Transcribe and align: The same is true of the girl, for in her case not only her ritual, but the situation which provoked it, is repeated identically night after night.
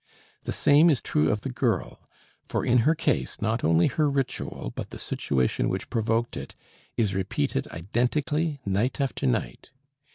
The 0.45 0.51
same 0.51 0.89
is 0.89 0.99
true 0.99 1.29
of 1.31 1.41
the 1.41 1.51
girl, 1.51 1.99
for 2.43 2.65
in 2.65 2.79
her 2.89 2.95
case 2.95 3.39
not 3.39 3.63
only 3.63 3.85
her 3.85 4.09
ritual, 4.09 4.71
but 4.73 4.89
the 4.89 4.97
situation 4.97 5.69
which 5.69 5.91
provoked 5.91 6.35
it, 6.35 6.55
is 6.97 7.13
repeated 7.13 7.67
identically 7.67 8.59
night 8.65 8.99
after 8.99 9.27
night. 9.27 9.69